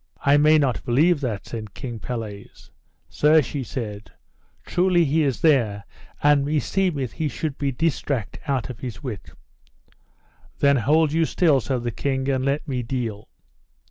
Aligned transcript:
I 0.25 0.35
may 0.37 0.57
not 0.57 0.83
believe 0.83 1.21
that, 1.21 1.45
said 1.45 1.75
King 1.75 1.99
Pelles. 1.99 2.71
Sir, 3.07 3.43
she 3.43 3.63
said, 3.63 4.09
truly 4.65 5.05
he 5.05 5.21
is 5.21 5.41
there, 5.41 5.83
and 6.23 6.43
meseemeth 6.43 7.11
he 7.11 7.27
should 7.27 7.55
be 7.59 7.71
distract 7.71 8.39
out 8.47 8.71
of 8.71 8.79
his 8.79 9.03
wit. 9.03 9.29
Then 10.57 10.77
hold 10.77 11.11
you 11.13 11.25
still, 11.25 11.61
said 11.61 11.83
the 11.83 11.91
king, 11.91 12.27
and 12.29 12.43
let 12.43 12.67
me 12.67 12.81
deal. 12.81 13.27